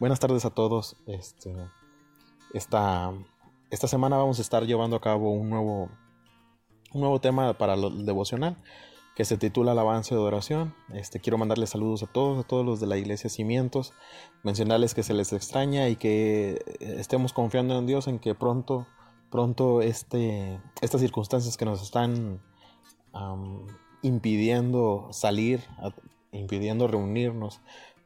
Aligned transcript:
Buenas 0.00 0.18
tardes 0.18 0.46
a 0.46 0.50
todos. 0.50 0.96
Este, 1.06 1.54
esta, 2.54 3.12
esta 3.68 3.86
semana 3.86 4.16
vamos 4.16 4.38
a 4.38 4.42
estar 4.42 4.64
llevando 4.64 4.96
a 4.96 5.00
cabo 5.02 5.30
un 5.30 5.50
nuevo, 5.50 5.90
un 6.94 7.00
nuevo 7.02 7.20
tema 7.20 7.52
para 7.52 7.74
el 7.74 8.06
devocional 8.06 8.56
que 9.14 9.26
se 9.26 9.36
titula 9.36 9.72
Alabanza 9.72 10.14
y 10.14 10.16
Adoración. 10.16 10.74
Este, 10.94 11.20
quiero 11.20 11.36
mandarles 11.36 11.68
saludos 11.68 12.02
a 12.02 12.06
todos, 12.06 12.42
a 12.42 12.48
todos 12.48 12.64
los 12.64 12.80
de 12.80 12.86
la 12.86 12.96
iglesia 12.96 13.28
Cimientos, 13.28 13.92
mencionarles 14.42 14.94
que 14.94 15.02
se 15.02 15.12
les 15.12 15.34
extraña 15.34 15.90
y 15.90 15.96
que 15.96 16.64
estemos 16.80 17.34
confiando 17.34 17.78
en 17.78 17.86
Dios 17.86 18.08
en 18.08 18.20
que 18.20 18.34
pronto, 18.34 18.86
pronto 19.30 19.82
este, 19.82 20.62
estas 20.80 21.02
circunstancias 21.02 21.58
que 21.58 21.66
nos 21.66 21.82
están 21.82 22.40
impidiendo 24.00 25.08
salir, 25.10 25.60
impidiendo 26.32 26.88
reunirnos, 26.88 27.60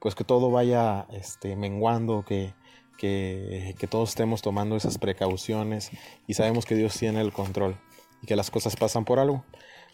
pues 0.05 0.14
que 0.14 0.23
todo 0.23 0.50
vaya 0.50 1.07
este, 1.12 1.56
menguando, 1.56 2.27
que, 2.27 2.52
que, 2.98 3.88
todos 3.88 4.10
estemos 4.10 4.42
tomando 4.42 4.77
esas 4.77 4.98
precauciones 4.98 5.91
y 6.27 6.34
sabemos 6.34 6.66
que 6.66 6.74
Dios 6.74 6.92
tiene 6.98 7.23
el 7.23 7.33
control 7.33 7.80
y 8.20 8.27
que 8.27 8.37
las 8.37 8.51
cosas 8.51 8.77
pasan 8.77 9.06
por 9.06 9.19
algo. 9.19 9.45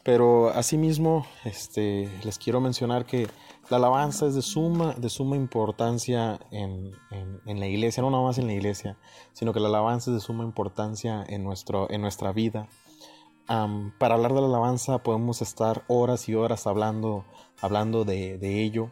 Pero 0.03 0.49
asimismo, 0.49 1.27
este, 1.45 2.09
les 2.25 2.39
quiero 2.39 2.61
mencionar 2.61 3.07
que 3.07 3.29
la 3.69 3.77
alabanza 3.77 4.27
es 4.27 4.35
de 4.35 4.43
suma, 4.43 4.95
de 4.95 5.09
suma 5.11 5.37
importancia 5.37 6.41
en, 6.51 6.91
en, 7.47 7.61
la 7.61 7.69
iglesia, 7.69 8.03
no 8.03 8.11
nada 8.11 8.25
más 8.25 8.39
en 8.39 8.49
la 8.49 8.55
iglesia, 8.55 8.99
sino 9.33 9.53
que 9.53 9.61
la 9.61 9.69
alabanza 9.69 10.11
es 10.11 10.17
de 10.17 10.21
suma 10.21 10.43
importancia 10.43 11.25
en, 11.29 11.45
nuestro, 11.45 11.89
en 11.89 12.01
nuestra 12.01 12.33
vida. 12.33 12.67
para 13.47 14.17
hablar 14.17 14.35
de 14.35 14.41
la 14.41 14.49
alabanza 14.49 15.05
podemos 15.05 15.41
estar 15.41 15.85
horas 15.87 16.29
y 16.29 16.35
horas 16.35 16.67
hablando, 16.67 17.25
hablando 17.61 18.05
de, 18.05 18.39
de 18.39 18.65
ello. 18.65 18.91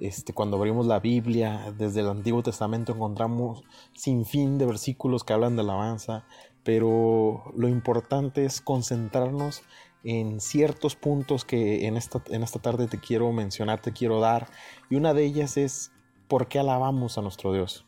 Este, 0.00 0.32
cuando 0.32 0.56
abrimos 0.56 0.86
la 0.86 1.00
Biblia, 1.00 1.74
desde 1.76 2.00
el 2.00 2.08
Antiguo 2.08 2.42
Testamento 2.42 2.92
encontramos 2.92 3.64
sin 3.94 4.24
fin 4.24 4.56
de 4.56 4.66
versículos 4.66 5.24
que 5.24 5.32
hablan 5.32 5.56
de 5.56 5.62
alabanza, 5.62 6.24
pero 6.62 7.52
lo 7.56 7.68
importante 7.68 8.44
es 8.44 8.60
concentrarnos 8.60 9.62
en 10.04 10.40
ciertos 10.40 10.94
puntos 10.94 11.44
que 11.44 11.86
en 11.86 11.96
esta, 11.96 12.22
en 12.30 12.42
esta 12.42 12.60
tarde 12.60 12.86
te 12.86 13.00
quiero 13.00 13.32
mencionar, 13.32 13.80
te 13.80 13.92
quiero 13.92 14.20
dar, 14.20 14.48
y 14.88 14.94
una 14.94 15.14
de 15.14 15.24
ellas 15.24 15.56
es 15.56 15.90
por 16.28 16.46
qué 16.46 16.60
alabamos 16.60 17.18
a 17.18 17.22
nuestro 17.22 17.52
Dios. 17.52 17.84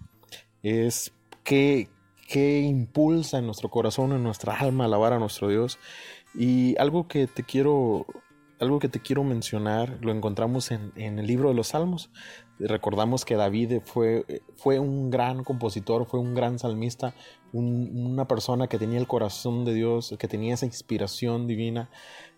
Es 0.63 1.13
qué, 1.45 1.89
qué 2.27 2.61
impulsa 2.61 3.39
en 3.39 3.47
nuestro 3.47 3.71
corazón, 3.71 4.13
en 4.13 4.23
nuestra 4.23 4.55
alma 4.55 4.87
alabar 4.87 5.13
a 5.13 5.19
nuestro 5.19 5.49
Dios. 5.49 5.79
Y 6.35 6.77
algo 6.79 7.07
que 7.07 7.27
te 7.27 7.43
quiero 7.43 8.07
algo 8.61 8.79
que 8.79 8.89
te 8.89 9.01
quiero 9.01 9.25
mencionar 9.25 9.99
lo 10.03 10.13
encontramos 10.13 10.71
en, 10.71 10.93
el 10.97 11.27
libro 11.27 11.49
de 11.49 11.55
los 11.55 11.69
Salmos. 11.69 12.11
Recordamos 12.59 13.25
que 13.25 13.37
David 13.37 13.81
fue, 13.85 14.43
fue 14.57 14.79
un 14.79 15.11
gran 15.11 15.45
compositor, 15.45 16.07
fue 16.07 16.21
un 16.21 16.35
gran 16.35 16.59
salmista, 16.59 17.15
una 17.53 18.29
persona 18.29 18.67
que 18.67 18.79
tenía 18.79 18.99
el 18.99 19.07
corazón 19.07 19.65
de 19.65 19.75
Dios, 19.75 20.15
que 20.19 20.29
tenía 20.29 20.55
esa 20.55 20.67
inspiración 20.67 21.47
divina. 21.47 21.91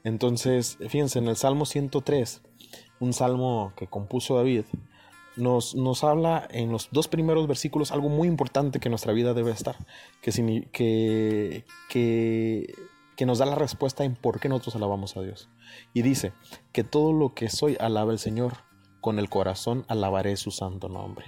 Entonces, 0.04 0.78
fíjense, 0.88 1.18
en 1.18 1.26
el 1.26 1.36
Salmo 1.36 1.66
103, 1.66 2.42
un 3.00 3.12
salmo 3.12 3.72
que 3.76 3.88
compuso 3.88 4.36
David, 4.36 4.64
nos, 5.36 5.74
nos, 5.74 6.04
habla 6.04 6.46
en 6.50 6.70
los 6.70 6.88
dos 6.92 7.08
primeros 7.08 7.46
versículos 7.48 7.90
algo 7.90 8.08
muy 8.08 8.28
importante 8.28 8.80
que 8.80 8.90
nuestra 8.90 9.12
vida 9.12 9.34
debe 9.34 9.50
estar, 9.50 9.76
que, 10.20 10.30
que, 10.70 11.64
que 11.88 12.74
que 13.16 13.26
nos 13.26 13.38
da 13.38 13.46
la 13.46 13.54
respuesta 13.54 14.04
en 14.04 14.14
por 14.14 14.40
qué 14.40 14.48
nosotros 14.48 14.76
alabamos 14.76 15.16
a 15.16 15.22
Dios. 15.22 15.48
Y 15.92 16.02
dice, 16.02 16.32
que 16.72 16.84
todo 16.84 17.12
lo 17.12 17.34
que 17.34 17.48
soy 17.48 17.76
alaba 17.80 18.12
al 18.12 18.18
Señor, 18.18 18.54
con 19.00 19.18
el 19.18 19.28
corazón 19.28 19.84
alabaré 19.88 20.36
su 20.36 20.50
santo 20.50 20.88
nombre. 20.88 21.26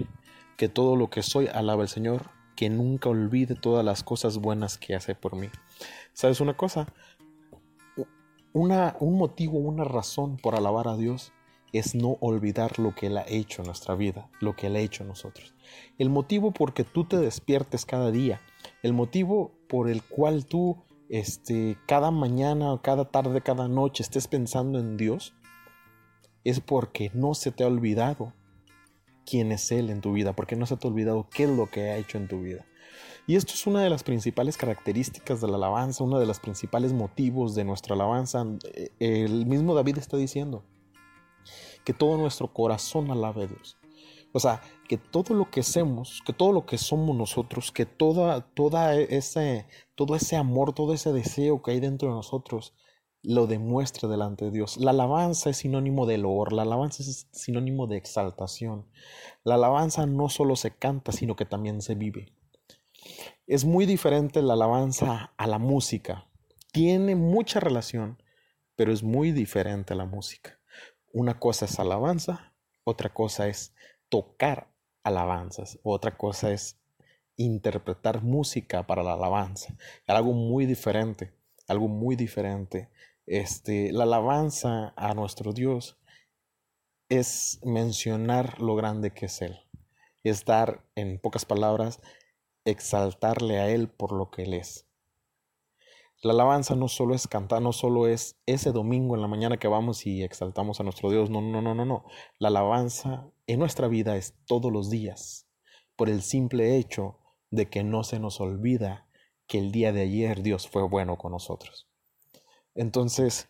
Que 0.57 0.69
todo 0.69 0.97
lo 0.97 1.11
que 1.11 1.23
soy 1.23 1.49
alaba 1.49 1.83
al 1.83 1.89
Señor, 1.89 2.31
que 2.57 2.71
nunca 2.71 3.09
olvide 3.09 3.55
todas 3.55 3.85
las 3.85 4.03
cosas 4.03 4.39
buenas 4.39 4.79
que 4.79 4.95
hace 4.95 5.15
por 5.15 5.37
mí. 5.37 5.49
¿Sabes 6.13 6.41
una 6.41 6.57
cosa? 6.57 6.87
Una, 8.53 8.97
un 9.01 9.19
motivo, 9.19 9.59
una 9.59 9.85
razón 9.85 10.37
por 10.37 10.55
alabar 10.55 10.87
a 10.87 10.97
Dios 10.97 11.33
es 11.73 11.97
no 11.97 12.17
olvidar 12.21 12.79
lo 12.79 12.95
que 12.95 13.09
Él 13.09 13.19
ha 13.19 13.25
hecho 13.27 13.63
en 13.63 13.67
nuestra 13.67 13.97
vida, 13.97 14.31
lo 14.41 14.55
que 14.55 14.69
Él 14.69 14.77
ha 14.77 14.81
hecho 14.81 15.03
en 15.03 15.09
nosotros. 15.09 15.55
El 15.99 16.09
motivo 16.09 16.53
por 16.53 16.73
que 16.73 16.85
tú 16.85 17.05
te 17.05 17.17
despiertes 17.17 17.85
cada 17.85 18.13
día, 18.13 18.41
el 18.85 18.93
motivo 18.93 19.53
por 19.69 19.91
el 19.91 20.03
cual 20.05 20.47
tú 20.47 20.85
este, 21.15 21.79
cada 21.87 22.11
mañana, 22.11 22.81
cada 22.83 23.05
tarde, 23.05 23.41
cada 23.41 23.69
noche 23.69 24.03
estés 24.03 24.27
pensando 24.27 24.81
en 24.81 24.97
Dios, 24.97 25.33
es 26.43 26.59
porque 26.59 27.13
no 27.15 27.35
se 27.35 27.53
te 27.53 27.63
ha 27.63 27.69
olvidado 27.69 28.33
quién 29.25 29.53
es 29.53 29.71
Él 29.71 29.91
en 29.91 30.01
tu 30.01 30.13
vida, 30.13 30.35
porque 30.35 30.57
no 30.57 30.67
se 30.67 30.77
te 30.77 30.89
ha 30.89 30.91
olvidado 30.91 31.29
qué 31.31 31.45
es 31.45 31.51
lo 31.51 31.71
que 31.71 31.83
ha 31.91 31.99
hecho 31.99 32.19
en 32.19 32.27
tu 32.27 32.41
vida. 32.41 32.67
Y 33.29 33.37
esto 33.37 33.53
es 33.55 33.65
una 33.69 33.81
de 33.81 33.91
las 33.91 34.03
principales 34.03 34.57
características 34.57 35.41
de 35.41 35.47
la 35.47 35.57
alabanza, 35.57 36.03
uno 36.03 36.19
de 36.19 36.27
los 36.27 36.41
principales 36.41 36.93
motivos 36.93 37.55
de 37.55 37.65
nuestra 37.65 37.95
alabanza. 37.95 38.45
El 38.99 39.47
mismo 39.47 39.73
David 39.77 39.99
está 39.99 40.17
diciendo 40.17 40.65
que 41.85 41.95
todo 41.95 42.19
nuestro 42.19 42.53
corazón 42.53 43.13
alabe 43.13 43.45
a 43.45 43.47
Dios. 43.47 43.79
O 44.37 44.41
sea, 44.41 44.61
que 44.89 44.99
todo 44.99 45.33
lo 45.33 45.49
que 45.49 45.61
hacemos, 45.61 46.21
que 46.27 46.33
todo 46.33 46.51
lo 46.51 46.67
que 46.67 46.77
somos 46.77 47.17
nosotros, 47.17 47.71
que 47.71 47.87
toda, 47.87 48.41
toda 48.53 48.97
ese, 48.97 49.69
todo 49.95 50.17
ese 50.17 50.35
amor, 50.35 50.75
todo 50.75 50.93
ese 50.93 51.13
deseo 51.13 51.63
que 51.63 51.71
hay 51.71 51.79
dentro 51.79 52.09
de 52.09 52.17
nosotros, 52.17 52.75
lo 53.23 53.47
demuestre 53.47 54.09
delante 54.09 54.47
de 54.47 54.51
Dios. 54.51 54.77
La 54.77 54.91
alabanza 54.91 55.51
es 55.51 55.59
sinónimo 55.59 56.05
de 56.05 56.19
loor, 56.19 56.53
la 56.53 56.63
alabanza 56.63 57.05
es 57.05 57.29
sinónimo 57.31 57.87
de 57.87 57.97
exaltación. 57.97 58.89
La 59.45 59.55
alabanza 59.55 60.05
no 60.05 60.29
solo 60.29 60.57
se 60.57 60.77
canta, 60.77 61.13
sino 61.13 61.37
que 61.37 61.45
también 61.45 61.81
se 61.81 61.95
vive. 61.95 62.35
Es 63.47 63.65
muy 63.65 63.87
diferente 63.87 64.43
la 64.43 64.55
alabanza 64.55 65.33
a 65.37 65.47
la 65.47 65.61
música. 65.61 66.29
Tiene 66.73 67.15
mucha 67.15 67.61
relación, 67.61 68.21
pero 68.75 68.93
es 68.93 69.05
muy 69.05 69.31
diferente 69.31 69.95
la 69.95 70.07
música. 70.07 70.59
Una 71.13 71.39
cosa 71.39 71.67
es 71.67 71.79
alabanza, 71.79 72.53
otra 72.83 73.15
cosa 73.15 73.47
es 73.47 73.73
tocar 74.09 74.69
alabanzas, 75.03 75.79
otra 75.83 76.17
cosa 76.17 76.53
es 76.53 76.81
interpretar 77.37 78.23
música 78.23 78.87
para 78.87 79.03
la 79.03 79.15
alabanza, 79.15 79.77
algo 80.07 80.33
muy 80.33 80.67
diferente, 80.67 81.35
algo 81.69 81.89
muy 81.89 82.17
diferente. 82.17 82.91
Este, 83.27 83.93
la 83.93 84.05
alabanza 84.05 84.93
a 84.97 85.15
nuestro 85.15 85.53
Dios 85.53 85.99
es 87.09 87.61
mencionar 87.65 88.61
lo 88.61 88.77
grande 88.77 89.13
que 89.13 89.27
es 89.27 89.43
Él, 89.43 89.59
es 90.23 90.45
dar, 90.45 90.85
en 90.95 91.19
pocas 91.19 91.45
palabras, 91.45 92.01
exaltarle 92.65 93.59
a 93.59 93.69
Él 93.69 93.89
por 93.89 94.13
lo 94.13 94.31
que 94.31 94.43
Él 94.43 94.55
es. 94.55 94.87
La 96.23 96.33
alabanza 96.33 96.75
no 96.75 96.89
solo 96.89 97.15
es 97.15 97.29
cantar, 97.29 97.61
no 97.61 97.73
solo 97.73 98.07
es 98.07 98.41
ese 98.47 98.73
domingo 98.73 99.15
en 99.15 99.21
la 99.21 99.29
mañana 99.29 99.59
que 99.59 99.69
vamos 99.69 100.07
y 100.07 100.23
exaltamos 100.23 100.81
a 100.81 100.83
nuestro 100.83 101.11
Dios, 101.11 101.29
no, 101.29 101.43
no, 101.43 101.61
no, 101.61 101.75
no, 101.75 101.85
no. 101.85 102.07
La 102.39 102.49
alabanza 102.49 103.31
en 103.47 103.59
nuestra 103.59 103.89
vida 103.89 104.17
es 104.17 104.35
todos 104.47 104.73
los 104.73 104.91
días, 104.91 105.47
por 105.97 106.09
el 106.09 106.23
simple 106.23 106.77
hecho 106.77 107.19
de 107.51 107.69
que 107.69 107.85
no 107.85 108.05
se 108.05 108.19
nos 108.19 108.41
olvida 108.41 109.07
que 109.47 109.59
el 109.59 109.73
día 109.73 109.93
de 109.93 110.03
ayer 110.03 110.43
Dios 110.43 110.69
fue 110.69 110.83
bueno 110.83 111.19
con 111.19 111.33
nosotros. 111.33 111.89
Entonces, 112.75 113.49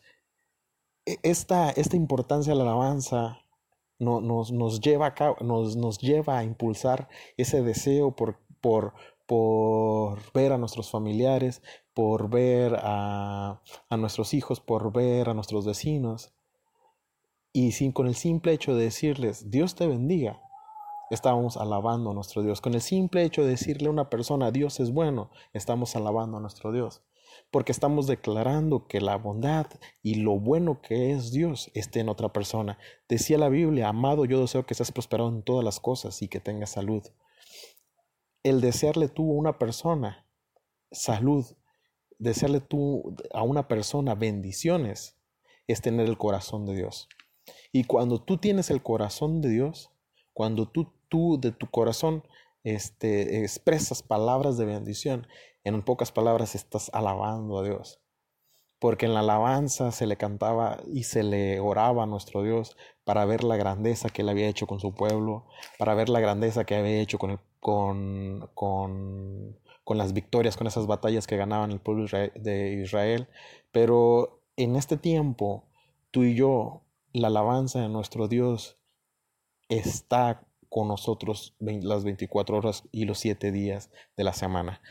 e, 1.06 1.19
esta, 1.22 1.71
esta 1.71 1.97
importancia 1.97 2.53
de 2.53 2.59
la 2.59 2.65
alabanza 2.65 3.41
nos, 3.99 4.53
nos, 4.53 4.81
lleva 4.81 5.15
a 5.16 5.37
nos, 5.43 5.77
nos 5.77 5.99
lleva 5.99 6.38
a 6.38 6.44
impulsar 6.44 7.09
ese 7.37 7.62
deseo 7.62 8.15
por, 8.15 8.41
por, 8.60 8.94
por 9.27 10.21
ver 10.33 10.53
a 10.53 10.59
nuestros 10.59 10.91
familiares, 10.91 11.62
por 11.94 12.28
ver 12.28 12.77
a, 12.78 13.60
nuestros 13.91 14.34
hijos, 14.34 14.60
por 14.60 14.93
ver 14.93 15.28
a 15.28 15.34
nuestros 15.34 15.65
vecinos. 15.65 16.33
Y 17.54 17.72
sin, 17.72 17.92
con 17.92 18.06
el 18.06 18.15
simple 18.15 18.53
hecho 18.53 18.75
de 18.75 18.84
decirles, 18.84 19.50
Dios 19.50 19.75
te 19.75 19.87
bendiga, 19.87 20.42
estamos 21.10 21.56
alabando 21.56 22.10
a 22.10 22.15
nuestro 22.15 22.42
Dios. 22.42 22.60
Con 22.60 22.74
el 22.74 22.83
simple 22.83 23.22
hecho 23.22 23.45
de 23.45 23.51
decirle 23.51 23.89
a 23.89 23.92
una 23.92 24.10
persona, 24.10 24.51
Dios 24.51 24.78
es 24.78 24.92
bueno, 24.92 25.30
estamos 25.54 25.97
alabando 25.97 26.36
a 26.36 26.41
nuestro 26.41 26.71
Dios. 26.71 27.03
Porque 27.51 27.72
estamos 27.72 28.06
declarando 28.06 28.86
que 28.86 29.01
la 29.01 29.16
bondad 29.16 29.66
y 30.03 30.16
lo 30.16 30.39
bueno 30.39 30.83
que 30.83 31.12
es 31.12 31.33
Dios 31.33 31.71
esté 31.72 32.01
en 32.01 32.10
otra 32.10 32.30
persona. 32.34 32.77
Decía 33.09 33.39
la 33.39 33.48
Biblia, 33.48 33.89
amado, 33.89 34.27
yo 34.27 34.42
deseo 34.42 34.66
que 34.66 34.74
seas 34.74 34.92
prosperado 34.92 35.30
en 35.30 35.42
todas 35.42 35.65
las 35.65 35.80
cosas 35.80 36.21
y 36.21 36.28
que 36.28 36.41
tengas 36.41 36.71
salud 36.71 37.03
el 38.45 38.60
desearle 38.60 39.09
tú 39.09 39.33
a 39.33 39.34
una 39.34 39.59
persona 39.59 40.28
salud, 40.92 41.45
desearle 42.18 42.60
tú 42.60 43.16
a 43.33 43.42
una 43.42 43.66
persona 43.66 44.15
bendiciones, 44.15 45.18
es 45.66 45.80
tener 45.80 46.07
el 46.07 46.18
corazón 46.18 46.66
de 46.66 46.77
Dios. 46.77 47.09
Y 47.74 47.82
cuando 47.82 48.21
tú 48.21 48.38
tienes 48.38 48.71
el 48.71 48.84
corazón 48.84 49.41
de 49.41 49.48
Dios, 49.48 49.91
cuando 50.32 50.68
tú, 50.68 50.92
tú 51.09 51.41
de 51.41 51.50
tu 51.50 51.66
corazón 51.68 52.22
este, 52.62 53.42
expresas 53.42 54.00
palabras 54.04 54.56
de 54.56 54.65
bendición, 54.65 55.26
en 55.65 55.82
pocas 55.82 56.12
palabras 56.12 56.54
estás 56.54 56.88
alabando 56.94 57.59
a 57.59 57.65
Dios. 57.65 58.00
porque 58.78 59.06
en 59.06 59.15
la 59.15 59.21
alabanza 59.21 59.91
se 59.91 60.06
le 60.06 60.16
cantaba 60.16 60.78
y 60.86 61.04
se 61.04 61.24
le 61.24 61.59
oraba 61.59 62.04
a 62.04 62.06
nuestro 62.06 62.44
Dios 62.44 62.76
para 63.04 63.24
ver 63.24 63.42
la 63.42 63.56
grandeza 63.56 64.09
que 64.09 64.22
él 64.22 64.28
había 64.28 64.48
hecho 64.48 64.68
con 64.68 64.78
su 64.78 64.94
pueblo, 64.94 65.47
para 65.78 65.94
ver 65.94 66.09
la 66.09 66.21
grandeza 66.21 66.65
que 66.65 66.76
había 66.76 67.00
hecho 67.00 67.18
con, 67.18 67.41
con, 67.60 68.50
con, 68.54 69.59
con 69.82 69.98
las 69.98 70.12
victorias, 70.12 70.56
con 70.56 70.68
esas 70.68 70.86
batallas 70.86 71.26
que 71.26 71.36
ganaban 71.36 71.72
el 71.72 71.80
pueblo 71.80 72.06
de 72.36 72.82
Israel. 72.84 73.26
Pero 73.72 74.42
en 74.56 74.76
este 74.76 74.97
tiempo, 74.97 75.65
tú 76.12 76.22
y 76.22 76.36
yo, 76.36 76.84
la 77.15 77.28
alabanza 77.28 77.81
de 77.81 77.89
nuestro 77.89 78.27
Dios 78.27 78.77
está 79.69 80.45
con 80.69 80.89
nosotros 80.89 81.55
las 81.61 82.03
24 82.03 82.59
horas 82.59 82.83
y 82.91 83.05
los 83.05 83.19
7 83.21 83.53
días 83.53 83.91
de 84.16 84.25
la 84.25 84.33
semana. 84.33 84.83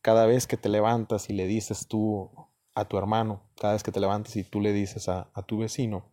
Cada 0.00 0.24
vez 0.26 0.46
que 0.46 0.56
te 0.56 0.68
levantas 0.68 1.28
y 1.28 1.32
le 1.32 1.48
dices 1.48 1.88
tú 1.88 2.30
a 2.74 2.84
tu 2.84 2.96
hermano, 2.98 3.42
cada 3.60 3.72
vez 3.72 3.82
que 3.82 3.90
te 3.90 3.98
levantes 3.98 4.36
y 4.36 4.44
tú 4.44 4.60
le 4.60 4.72
dices 4.72 5.08
a, 5.08 5.28
tu 5.44 5.58
vecino, 5.58 6.04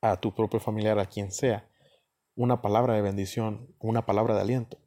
a 0.00 0.18
tu 0.18 0.34
propio 0.34 0.60
familiar, 0.60 0.98
a 0.98 1.06
quien 1.06 1.30
sea, 1.30 1.68
una 2.34 2.62
palabra 2.62 2.94
de 2.94 3.02
bendición, 3.02 3.74
una 3.78 4.06
palabra 4.06 4.34
de 4.34 4.40
aliento. 4.40 4.78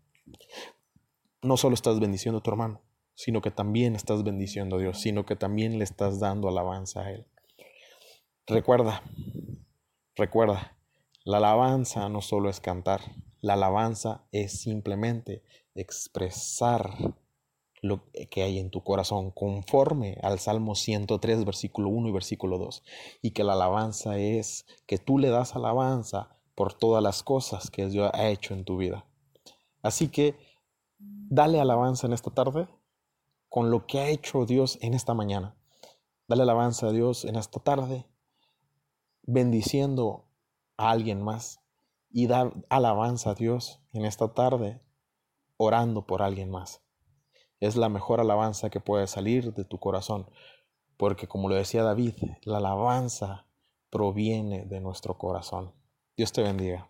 No 1.43 1.55
solo 1.55 1.75
estás 1.75 1.99
bendiciendo 1.99 2.39
a 2.39 2.43
tu 2.43 2.49
hermano, 2.49 2.81
sino 3.13 3.41
que 3.41 3.51
también 3.51 3.95
estás 3.95 4.23
bendiciendo 4.23 4.77
a 4.77 4.79
Dios, 4.79 4.99
sino 4.99 5.23
que 5.23 5.35
también 5.35 5.77
le 5.77 5.83
estás 5.83 6.19
dando 6.19 6.49
alabanza 6.49 7.01
a 7.01 7.11
Él. 7.11 7.27
Recuerda, 8.47 9.03
recuerda, 10.21 10.77
la 11.25 11.37
alabanza 11.37 12.07
no 12.09 12.21
solo 12.21 12.51
es 12.51 12.59
cantar, 12.59 13.01
la 13.41 13.53
alabanza 13.53 14.23
es 14.31 14.61
simplemente 14.61 15.43
expresar 15.73 17.15
lo 17.81 18.03
que 18.29 18.43
hay 18.43 18.59
en 18.59 18.69
tu 18.69 18.83
corazón, 18.83 19.31
conforme 19.31 20.19
al 20.21 20.37
Salmo 20.37 20.75
103, 20.75 21.43
versículo 21.43 21.89
1 21.89 22.09
y 22.09 22.11
versículo 22.11 22.59
2. 22.59 22.83
Y 23.23 23.31
que 23.31 23.43
la 23.43 23.53
alabanza 23.53 24.19
es 24.19 24.67
que 24.85 24.99
tú 24.99 25.17
le 25.17 25.29
das 25.29 25.55
alabanza 25.55 26.37
por 26.53 26.73
todas 26.73 27.01
las 27.01 27.23
cosas 27.23 27.71
que 27.71 27.87
Dios 27.87 28.11
ha 28.13 28.29
hecho 28.29 28.53
en 28.53 28.63
tu 28.63 28.77
vida. 28.77 29.07
Así 29.81 30.09
que 30.09 30.35
dale 30.99 31.59
alabanza 31.59 32.05
en 32.05 32.13
esta 32.13 32.29
tarde 32.29 32.67
con 33.49 33.71
lo 33.71 33.87
que 33.87 33.99
ha 33.99 34.09
hecho 34.09 34.45
Dios 34.45 34.77
en 34.81 34.93
esta 34.93 35.15
mañana. 35.15 35.55
Dale 36.27 36.43
alabanza 36.43 36.87
a 36.87 36.91
Dios 36.91 37.25
en 37.25 37.35
esta 37.35 37.59
tarde, 37.59 38.05
bendiciendo 39.23 40.25
a 40.77 40.91
alguien 40.91 41.21
más. 41.21 41.59
Y 42.09 42.27
da 42.27 42.51
alabanza 42.69 43.31
a 43.31 43.35
Dios 43.35 43.81
en 43.93 44.05
esta 44.05 44.33
tarde, 44.33 44.81
orando 45.57 46.05
por 46.05 46.21
alguien 46.21 46.49
más 46.49 46.81
es 47.61 47.75
la 47.75 47.89
mejor 47.89 48.19
alabanza 48.19 48.69
que 48.69 48.81
puede 48.81 49.07
salir 49.07 49.53
de 49.53 49.63
tu 49.63 49.79
corazón, 49.79 50.27
porque 50.97 51.27
como 51.27 51.47
lo 51.47 51.55
decía 51.55 51.83
David, 51.83 52.15
la 52.43 52.57
alabanza 52.57 53.45
proviene 53.91 54.65
de 54.65 54.81
nuestro 54.81 55.17
corazón. 55.17 55.71
Dios 56.17 56.33
te 56.33 56.41
bendiga. 56.41 56.89